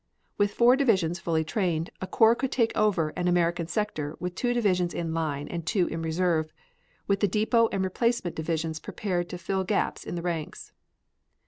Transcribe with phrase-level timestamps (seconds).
[0.35, 4.51] With four divisions fully trained, a corps could take over an American sector with two
[4.51, 6.51] divisions in line and two in reserve,
[7.05, 10.71] with the depot and replacement divisions prepared to fill the gaps in the ranks.